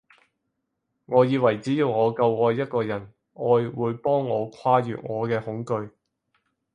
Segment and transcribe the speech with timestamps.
[1.05, 5.91] 我以為只要我夠愛一個人，愛會幫我跨越我嘅恐懼